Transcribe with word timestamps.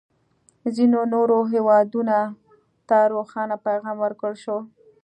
ځینو 0.75 0.99
نورو 1.13 1.37
هېوادونه 1.53 2.17
ته 2.89 2.97
روښانه 3.13 3.55
پیغام 3.67 3.95
ورکړل 4.01 4.35
شو. 4.43 4.57